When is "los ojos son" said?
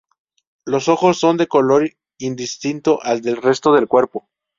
0.65-1.37